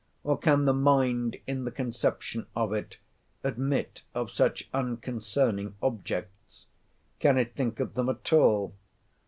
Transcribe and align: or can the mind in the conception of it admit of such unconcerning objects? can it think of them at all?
or 0.23 0.35
can 0.35 0.65
the 0.65 0.73
mind 0.73 1.37
in 1.45 1.63
the 1.63 1.69
conception 1.69 2.47
of 2.55 2.73
it 2.73 2.97
admit 3.43 4.01
of 4.15 4.31
such 4.31 4.67
unconcerning 4.71 5.73
objects? 5.79 6.65
can 7.19 7.37
it 7.37 7.53
think 7.53 7.79
of 7.79 7.93
them 7.93 8.09
at 8.09 8.33
all? 8.33 8.73